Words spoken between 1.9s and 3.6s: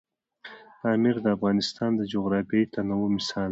د جغرافیوي تنوع مثال دی.